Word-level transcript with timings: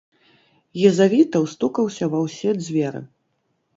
Езавітаў 0.89 1.43
стукаўся 1.53 2.05
ва 2.15 2.19
ўсе 2.25 2.49
дзверы. 2.63 3.01